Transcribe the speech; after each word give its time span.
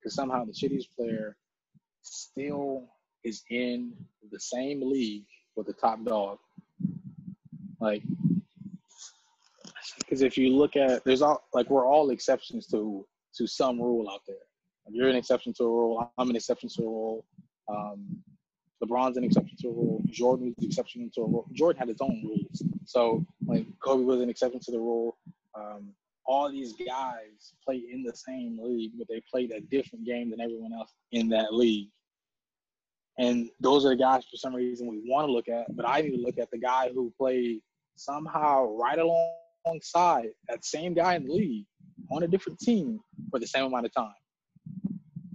because 0.00 0.14
somehow 0.14 0.44
the 0.44 0.52
shittiest 0.52 0.88
player 0.96 1.36
still 2.02 2.86
is 3.24 3.42
in 3.50 3.92
the 4.30 4.40
same 4.40 4.80
league 4.82 5.26
with 5.56 5.66
the 5.66 5.72
top 5.74 6.02
dog. 6.04 6.38
Like, 7.80 8.02
because 9.98 10.22
if 10.22 10.36
you 10.36 10.56
look 10.56 10.76
at, 10.76 11.04
there's 11.04 11.22
all 11.22 11.42
like 11.52 11.70
we're 11.70 11.86
all 11.86 12.10
exceptions 12.10 12.66
to 12.68 13.06
to 13.36 13.46
some 13.46 13.80
rule 13.80 14.08
out 14.10 14.20
there. 14.26 14.36
Like 14.86 14.94
you're 14.94 15.08
an 15.08 15.16
exception 15.16 15.52
to 15.54 15.64
a 15.64 15.68
rule. 15.68 16.12
I'm 16.18 16.30
an 16.30 16.36
exception 16.36 16.68
to 16.76 16.82
a 16.82 16.86
rule. 16.86 17.24
Um, 17.68 18.22
LeBron's 18.82 19.16
an 19.16 19.24
exception 19.24 19.56
to 19.60 19.68
a 19.68 19.72
rule. 19.72 20.02
Jordan 20.06 20.46
was 20.46 20.54
an 20.58 20.64
exception 20.66 21.10
to 21.14 21.20
a 21.20 21.26
rule. 21.26 21.46
Jordan 21.52 21.78
had 21.78 21.88
his 21.88 22.00
own 22.00 22.22
rules. 22.24 22.62
So 22.86 23.24
like 23.46 23.66
Kobe 23.80 24.04
was 24.04 24.20
an 24.20 24.30
exception 24.30 24.60
to 24.60 24.70
the 24.72 24.78
rule. 24.78 25.16
Um, 25.54 25.92
all 26.30 26.48
these 26.48 26.74
guys 26.74 27.54
play 27.64 27.82
in 27.92 28.04
the 28.04 28.14
same 28.14 28.56
league, 28.62 28.92
but 28.96 29.08
they 29.08 29.20
played 29.28 29.50
a 29.50 29.60
different 29.62 30.06
game 30.06 30.30
than 30.30 30.40
everyone 30.40 30.72
else 30.72 30.94
in 31.10 31.28
that 31.28 31.52
league. 31.52 31.88
And 33.18 33.50
those 33.58 33.84
are 33.84 33.88
the 33.88 33.96
guys 33.96 34.22
for 34.30 34.36
some 34.36 34.54
reason 34.54 34.86
we 34.86 35.02
want 35.04 35.26
to 35.26 35.32
look 35.32 35.48
at, 35.48 35.74
but 35.74 35.88
I 35.88 36.00
need 36.02 36.12
to 36.12 36.22
look 36.22 36.38
at 36.38 36.48
the 36.52 36.58
guy 36.58 36.90
who 36.94 37.12
played 37.18 37.60
somehow 37.96 38.76
right 38.76 38.98
alongside 38.98 40.28
that 40.48 40.64
same 40.64 40.94
guy 40.94 41.16
in 41.16 41.26
the 41.26 41.32
league 41.32 41.66
on 42.12 42.22
a 42.22 42.28
different 42.28 42.60
team 42.60 43.00
for 43.28 43.40
the 43.40 43.46
same 43.46 43.64
amount 43.64 43.86
of 43.86 43.94
time. 43.94 44.14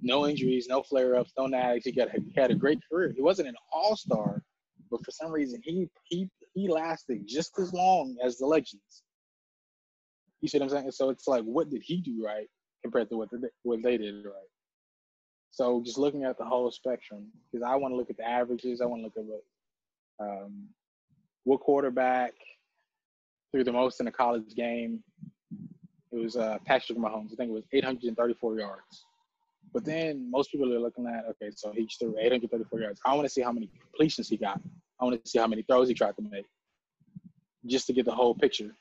No 0.02 0.26
injuries, 0.26 0.68
no 0.70 0.82
flare 0.82 1.18
ups, 1.18 1.34
no 1.38 1.48
nags. 1.48 1.84
He 1.84 1.92
got 1.92 2.10
he 2.12 2.34
had 2.38 2.52
a 2.52 2.56
great 2.56 2.80
career. 2.90 3.12
He 3.14 3.22
wasn't 3.22 3.50
an 3.50 3.56
all 3.74 3.98
star, 3.98 4.42
but 4.90 5.04
for 5.04 5.12
some 5.12 5.32
reason 5.32 5.60
he 5.62 5.90
he 6.06 6.30
he 6.54 6.70
lasted 6.70 7.28
just 7.28 7.60
as 7.60 7.74
long 7.74 8.16
as 8.24 8.38
the 8.38 8.46
legends. 8.46 9.04
You 10.46 10.50
see 10.50 10.60
what 10.60 10.66
I'm 10.66 10.70
saying? 10.70 10.92
So 10.92 11.10
it's 11.10 11.28
like, 11.28 11.44
what 11.44 11.72
did 11.72 11.82
he 11.84 11.98
do 12.02 12.24
right 12.24 12.46
compared 12.84 13.10
to 13.10 13.18
what 13.18 13.30
they, 13.32 13.48
what 13.64 13.82
they 13.82 13.98
did 13.98 14.24
right? 14.24 14.52
So 15.50 15.82
just 15.84 15.98
looking 15.98 16.24
at 16.24 16.38
the 16.38 16.46
whole 16.46 16.70
spectrum, 16.70 17.32
because 17.52 17.66
I 17.68 17.76
want 17.78 17.94
to 17.94 17.96
look 17.96 18.12
at 18.12 18.18
the 18.18 18.28
averages. 18.30 18.80
I 18.80 18.86
want 18.86 19.02
to 19.02 19.06
look 19.06 19.18
at 19.18 19.24
what 19.24 19.44
um, 20.20 20.68
what 21.46 21.62
quarterback 21.62 22.34
threw 23.52 23.64
the 23.64 23.72
most 23.72 24.00
in 24.02 24.06
a 24.06 24.12
college 24.12 24.54
game. 24.56 25.04
It 26.12 26.18
was 26.20 26.38
uh, 26.38 26.60
Patrick 26.68 27.00
Mahomes. 27.00 27.34
I 27.34 27.38
think 27.38 27.50
it 27.50 27.54
was 27.54 27.64
834 27.74 28.60
yards. 28.60 29.06
But 29.74 29.84
then 29.84 30.30
most 30.30 30.52
people 30.52 30.72
are 30.72 30.80
looking 30.80 31.08
at, 31.08 31.26
okay, 31.32 31.52
so 31.56 31.72
he 31.72 31.90
threw 32.00 32.16
834 32.20 32.82
yards. 32.82 33.02
I 33.04 33.16
want 33.16 33.26
to 33.26 33.34
see 33.34 33.42
how 33.42 33.52
many 33.52 33.72
completions 33.82 34.30
he 34.30 34.38
got. 34.38 34.62
I 35.02 35.06
want 35.06 35.24
to 35.24 35.28
see 35.28 35.40
how 35.40 35.48
many 35.48 35.64
throws 35.64 35.88
he 35.88 35.96
tried 35.96 36.16
to 36.18 36.22
make, 36.22 36.46
just 37.66 37.88
to 37.88 37.94
get 37.94 38.06
the 38.06 38.14
whole 38.14 38.36
picture. 38.36 38.76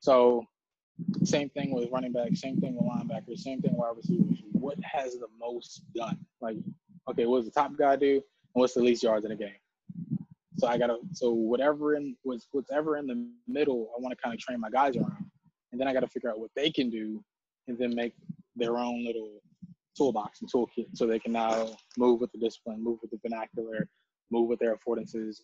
So, 0.00 0.44
same 1.24 1.48
thing 1.50 1.72
with 1.72 1.90
running 1.90 2.12
back, 2.12 2.30
same 2.34 2.60
thing 2.60 2.74
with 2.74 2.84
linebackers, 2.84 3.38
same 3.38 3.60
thing 3.60 3.72
with 3.72 3.80
wide 3.80 3.96
receivers. 3.96 4.42
What 4.52 4.76
has 4.82 5.14
the 5.14 5.28
most 5.38 5.82
done? 5.94 6.18
Like, 6.40 6.56
okay, 7.08 7.26
what 7.26 7.38
does 7.38 7.46
the 7.46 7.52
top 7.52 7.76
guy 7.78 7.96
do, 7.96 8.14
and 8.14 8.22
what's 8.52 8.74
the 8.74 8.82
least 8.82 9.02
yards 9.02 9.24
in 9.24 9.32
a 9.32 9.36
game? 9.36 9.54
So 10.58 10.66
I 10.66 10.76
gotta, 10.76 10.98
so 11.12 11.30
whatever 11.30 11.94
in 11.94 12.16
what's 12.22 12.48
whatever 12.50 12.98
in 12.98 13.06
the 13.06 13.26
middle, 13.46 13.90
I 13.96 14.00
want 14.00 14.16
to 14.16 14.22
kind 14.22 14.34
of 14.34 14.40
train 14.40 14.60
my 14.60 14.70
guys 14.70 14.96
around, 14.96 15.30
and 15.72 15.80
then 15.80 15.88
I 15.88 15.94
got 15.94 16.00
to 16.00 16.08
figure 16.08 16.30
out 16.30 16.38
what 16.38 16.50
they 16.54 16.70
can 16.70 16.90
do, 16.90 17.22
and 17.68 17.78
then 17.78 17.94
make 17.94 18.14
their 18.56 18.76
own 18.76 19.04
little 19.04 19.40
toolbox 19.96 20.40
and 20.40 20.50
toolkit 20.52 20.86
so 20.94 21.06
they 21.06 21.18
can 21.18 21.32
now 21.32 21.68
move 21.98 22.20
with 22.20 22.32
the 22.32 22.38
discipline, 22.38 22.82
move 22.82 22.98
with 23.02 23.10
the 23.10 23.18
vernacular, 23.22 23.88
move 24.30 24.48
with 24.48 24.58
their 24.58 24.76
affordances, 24.76 25.36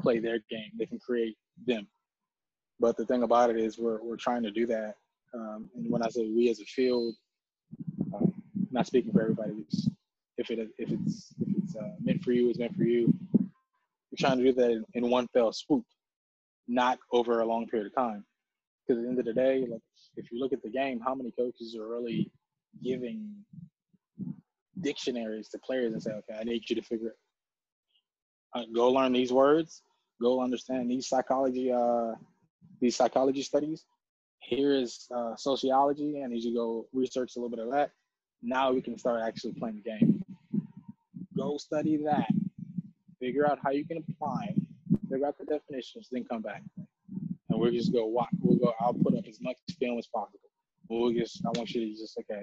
play 0.00 0.18
their 0.18 0.38
game. 0.50 0.70
They 0.78 0.86
can 0.86 0.98
create 0.98 1.36
them. 1.66 1.86
But 2.78 2.96
the 2.96 3.06
thing 3.06 3.22
about 3.22 3.50
it 3.50 3.56
is, 3.56 3.78
we're 3.78 4.02
we're 4.02 4.16
trying 4.16 4.42
to 4.42 4.50
do 4.50 4.66
that. 4.66 4.94
Um, 5.34 5.70
and 5.74 5.90
when 5.90 6.02
I 6.02 6.08
say 6.08 6.30
we 6.30 6.50
as 6.50 6.60
a 6.60 6.64
field, 6.64 7.14
um, 8.14 8.32
not 8.70 8.86
speaking 8.86 9.12
for 9.12 9.22
everybody, 9.22 9.64
if 10.38 10.50
it 10.50 10.58
if 10.78 10.90
it's 10.90 11.34
if 11.40 11.48
it's 11.62 11.76
uh, 11.76 11.92
meant 12.00 12.22
for 12.22 12.32
you, 12.32 12.48
it's 12.50 12.58
meant 12.58 12.76
for 12.76 12.84
you. 12.84 13.12
We're 13.38 14.18
trying 14.18 14.38
to 14.38 14.44
do 14.44 14.52
that 14.52 14.70
in, 14.70 14.84
in 14.94 15.10
one 15.10 15.26
fell 15.28 15.52
swoop, 15.52 15.84
not 16.68 16.98
over 17.12 17.40
a 17.40 17.46
long 17.46 17.66
period 17.66 17.86
of 17.88 17.94
time. 17.94 18.24
Because 18.86 19.00
at 19.00 19.04
the 19.04 19.10
end 19.10 19.18
of 19.18 19.24
the 19.24 19.32
day, 19.32 19.66
like 19.68 19.80
if 20.16 20.30
you 20.30 20.38
look 20.38 20.52
at 20.52 20.62
the 20.62 20.70
game, 20.70 21.00
how 21.00 21.14
many 21.14 21.32
coaches 21.32 21.76
are 21.76 21.88
really 21.88 22.30
giving 22.82 23.30
dictionaries 24.80 25.48
to 25.48 25.58
players 25.58 25.92
and 25.92 26.02
say, 26.02 26.12
okay, 26.12 26.38
I 26.38 26.44
need 26.44 26.68
you 26.68 26.76
to 26.76 26.82
figure 26.82 27.08
it. 27.08 27.18
Uh, 28.54 28.64
go 28.74 28.90
learn 28.90 29.12
these 29.12 29.32
words. 29.32 29.82
Go 30.20 30.40
understand 30.40 30.90
these 30.90 31.08
psychology, 31.08 31.72
uh, 31.72 32.12
these 32.80 32.96
psychology 32.96 33.42
studies. 33.42 33.84
Here 34.40 34.74
is 34.74 35.08
uh, 35.14 35.34
sociology, 35.36 36.20
and 36.20 36.34
as 36.34 36.44
you 36.44 36.54
go 36.54 36.86
research 36.92 37.32
a 37.36 37.40
little 37.40 37.50
bit 37.50 37.64
of 37.64 37.72
that, 37.72 37.90
now 38.42 38.72
we 38.72 38.80
can 38.80 38.96
start 38.98 39.20
actually 39.22 39.54
playing 39.54 39.82
the 39.82 39.90
game. 39.90 40.22
Go 41.36 41.56
study 41.56 41.96
that. 42.04 42.30
Figure 43.20 43.48
out 43.50 43.58
how 43.62 43.70
you 43.70 43.84
can 43.84 43.98
apply. 43.98 44.54
Figure 45.10 45.26
out 45.26 45.36
the 45.38 45.46
definitions, 45.46 46.08
then 46.10 46.24
come 46.24 46.42
back. 46.42 46.62
And 46.76 47.60
we'll 47.60 47.72
just 47.72 47.92
go 47.92 48.06
watch. 48.06 48.28
We'll 48.40 48.58
go. 48.58 48.72
I'll 48.80 48.94
put 48.94 49.16
up 49.16 49.24
as 49.28 49.40
much 49.40 49.56
film 49.78 49.98
as 49.98 50.06
possible. 50.06 50.38
We'll 50.88 51.12
just. 51.12 51.44
I 51.44 51.50
want 51.56 51.70
you 51.70 51.80
to 51.80 52.00
just 52.00 52.18
okay 52.18 52.42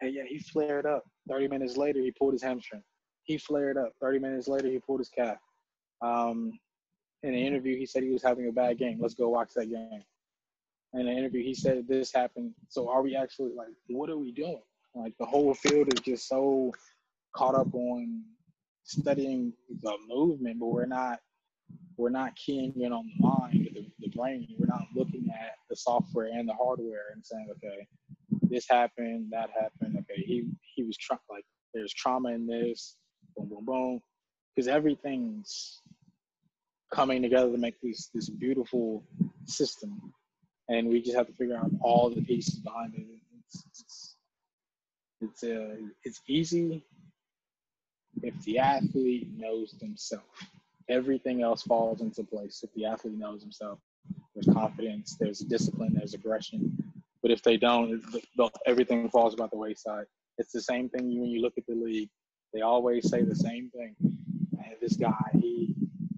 Hey, 0.00 0.10
yeah, 0.10 0.24
he 0.28 0.38
flared 0.38 0.84
up. 0.84 1.04
30 1.28 1.48
minutes 1.48 1.76
later, 1.76 2.00
he 2.00 2.10
pulled 2.10 2.34
his 2.34 2.42
hamstring. 2.42 2.82
He 3.24 3.38
flared 3.38 3.78
up. 3.78 3.92
30 4.00 4.18
minutes 4.18 4.46
later, 4.46 4.68
he 4.68 4.78
pulled 4.78 5.00
his 5.00 5.08
calf. 5.08 5.38
Um, 6.02 6.52
in 7.22 7.30
an 7.30 7.36
mm-hmm. 7.36 7.46
interview, 7.46 7.76
he 7.76 7.86
said 7.86 8.02
he 8.02 8.10
was 8.10 8.22
having 8.22 8.48
a 8.48 8.52
bad 8.52 8.78
game. 8.78 8.98
Let's 9.00 9.14
go 9.14 9.28
watch 9.28 9.50
that 9.56 9.70
game. 9.70 10.02
In 10.94 11.08
an 11.08 11.18
interview, 11.18 11.42
he 11.42 11.54
said 11.54 11.86
this 11.88 12.12
happened. 12.12 12.52
So 12.68 12.88
are 12.88 13.02
we 13.02 13.16
actually 13.16 13.52
like, 13.54 13.68
what 13.88 14.10
are 14.10 14.18
we 14.18 14.32
doing? 14.32 14.62
Like 14.94 15.14
the 15.18 15.26
whole 15.26 15.52
field 15.54 15.92
is 15.92 16.00
just 16.00 16.28
so 16.28 16.72
caught 17.34 17.54
up 17.54 17.74
on 17.74 18.22
studying 18.84 19.52
the 19.82 19.96
movement, 20.08 20.58
but 20.58 20.66
we're 20.66 20.86
not 20.86 21.18
we're 21.98 22.10
not 22.10 22.36
keying 22.36 22.74
in 22.80 22.92
on 22.92 23.06
the 23.06 23.26
mind, 23.26 23.68
the, 23.74 23.86
the 24.00 24.08
brain. 24.16 24.46
We're 24.58 24.66
not 24.66 24.86
looking 24.94 25.28
at 25.30 25.54
the 25.68 25.76
software 25.76 26.26
and 26.26 26.48
the 26.48 26.54
hardware 26.54 27.12
and 27.14 27.24
saying, 27.24 27.48
okay, 27.56 27.86
this 28.42 28.66
happened, 28.68 29.28
that 29.30 29.50
happened. 29.50 29.96
Okay, 29.98 30.22
he 30.22 30.48
he 30.74 30.82
was 30.82 30.96
tra- 30.96 31.18
like 31.30 31.44
there's 31.74 31.92
trauma 31.92 32.30
in 32.30 32.46
this, 32.46 32.96
boom, 33.36 33.48
boom, 33.48 33.64
boom, 33.64 34.00
because 34.54 34.68
everything's 34.68 35.82
coming 36.92 37.22
together 37.22 37.50
to 37.50 37.58
make 37.58 37.80
this 37.80 38.08
this 38.14 38.28
beautiful 38.28 39.04
system, 39.46 40.12
and 40.68 40.88
we 40.88 41.00
just 41.00 41.16
have 41.16 41.26
to 41.26 41.32
figure 41.34 41.56
out 41.56 41.70
all 41.80 42.10
the 42.10 42.22
pieces 42.22 42.56
behind 42.56 42.94
it. 42.94 43.06
It's 43.46 43.64
it's 43.70 44.16
it's, 45.20 45.42
uh, 45.44 45.76
it's 46.04 46.20
easy 46.28 46.84
if 48.22 48.34
the 48.44 48.58
athlete 48.58 49.28
knows 49.36 49.72
themselves. 49.80 50.24
Everything 50.88 51.42
else 51.42 51.62
falls 51.62 52.00
into 52.00 52.22
place 52.22 52.62
if 52.62 52.72
the 52.74 52.84
athlete 52.84 53.18
knows 53.18 53.42
himself. 53.42 53.78
There's 54.34 54.54
confidence, 54.54 55.16
there's 55.18 55.40
discipline, 55.40 55.94
there's 55.94 56.14
aggression, 56.14 56.76
but 57.22 57.30
if 57.30 57.42
they 57.42 57.56
don't, 57.56 58.02
everything 58.66 59.08
falls 59.10 59.34
by 59.34 59.48
the 59.50 59.56
wayside. 59.56 60.04
It's 60.38 60.52
the 60.52 60.62
same 60.62 60.88
thing 60.88 61.18
when 61.18 61.30
you 61.30 61.40
look 61.40 61.54
at 61.56 61.66
the 61.66 61.74
league. 61.74 62.10
They 62.52 62.60
always 62.60 63.08
say 63.08 63.22
the 63.22 63.34
same 63.34 63.70
thing. 63.70 63.96
Man, 64.52 64.76
this 64.80 64.96
guy, 64.96 65.12
he 65.32 65.74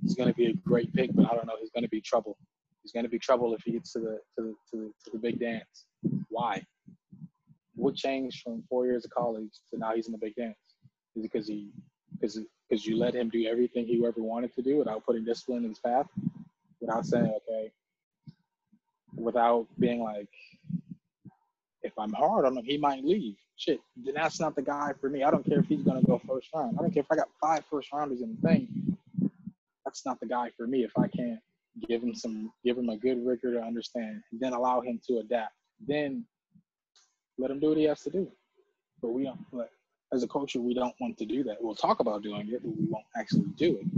he's 0.08 0.16
going 0.16 0.28
to 0.28 0.34
be 0.34 0.46
a 0.46 0.54
great 0.66 0.92
pick, 0.94 1.10
but 1.14 1.26
I 1.30 1.34
don't 1.34 1.46
know. 1.46 1.56
He's 1.60 1.70
going 1.70 1.84
to 1.84 1.88
be 1.88 2.00
trouble. 2.00 2.38
He's 2.82 2.92
going 2.92 3.04
to 3.04 3.10
be 3.10 3.18
trouble 3.18 3.54
if 3.54 3.60
he 3.62 3.72
gets 3.72 3.92
to 3.92 3.98
the 3.98 4.20
to 4.36 4.42
the 4.42 4.54
to 4.70 4.76
the, 4.76 4.92
to 5.04 5.10
the 5.12 5.18
big 5.18 5.38
dance. 5.38 5.86
Why? 6.30 6.64
What 7.74 7.94
changed 7.94 8.42
from 8.42 8.64
four 8.68 8.86
years 8.86 9.04
of 9.04 9.10
college 9.10 9.50
to 9.70 9.78
now 9.78 9.94
he's 9.94 10.06
in 10.06 10.12
the 10.12 10.18
big 10.18 10.34
dance? 10.34 10.56
Is 11.14 11.24
it 11.24 11.30
because 11.30 11.46
he 11.46 11.70
because 12.12 12.40
because 12.68 12.86
you 12.86 12.96
let 12.96 13.14
him 13.14 13.28
do 13.28 13.46
everything 13.46 13.86
he 13.86 14.02
ever 14.06 14.22
wanted 14.22 14.54
to 14.54 14.62
do 14.62 14.78
without 14.78 15.04
putting 15.04 15.24
discipline 15.24 15.64
in 15.64 15.70
his 15.70 15.78
path, 15.78 16.06
without 16.80 17.04
saying 17.04 17.38
okay, 17.48 17.70
without 19.14 19.66
being 19.78 20.02
like 20.02 20.28
if 21.82 21.92
I'm 21.98 22.12
hard 22.12 22.46
on 22.46 22.56
him, 22.56 22.64
he 22.64 22.78
might 22.78 23.04
leave. 23.04 23.36
Shit, 23.56 23.80
then 23.96 24.14
that's 24.14 24.40
not 24.40 24.54
the 24.56 24.62
guy 24.62 24.92
for 25.00 25.10
me. 25.10 25.22
I 25.22 25.30
don't 25.30 25.44
care 25.44 25.58
if 25.58 25.66
he's 25.66 25.82
gonna 25.82 26.02
go 26.02 26.20
first 26.26 26.48
round. 26.54 26.76
I 26.78 26.82
don't 26.82 26.92
care 26.92 27.02
if 27.02 27.12
I 27.12 27.16
got 27.16 27.28
five 27.40 27.64
first 27.70 27.92
rounders 27.92 28.22
in 28.22 28.36
the 28.40 28.48
thing. 28.48 28.87
That's 29.88 30.04
not 30.04 30.20
the 30.20 30.26
guy 30.26 30.50
for 30.54 30.66
me 30.66 30.84
if 30.84 30.92
I 30.98 31.08
can't 31.08 31.40
give 31.88 32.02
him 32.02 32.14
some 32.14 32.52
give 32.62 32.76
him 32.76 32.90
a 32.90 32.96
good 32.98 33.24
rigor 33.24 33.54
to 33.54 33.62
understand 33.62 34.20
and 34.30 34.38
then 34.38 34.52
allow 34.52 34.82
him 34.82 35.00
to 35.08 35.20
adapt. 35.20 35.54
Then 35.86 36.26
let 37.38 37.50
him 37.50 37.58
do 37.58 37.70
what 37.70 37.78
he 37.78 37.84
has 37.84 38.02
to 38.02 38.10
do. 38.10 38.30
But 39.00 39.14
we 39.14 39.24
don't 39.24 39.40
but 39.50 39.70
as 40.12 40.22
a 40.22 40.28
culture 40.28 40.60
we 40.60 40.74
don't 40.74 40.94
want 41.00 41.16
to 41.16 41.24
do 41.24 41.42
that. 41.44 41.56
We'll 41.58 41.74
talk 41.74 42.00
about 42.00 42.22
doing 42.22 42.50
it, 42.50 42.62
but 42.62 42.76
we 42.76 42.84
won't 42.84 43.06
actually 43.16 43.46
do 43.56 43.78
it. 43.80 43.97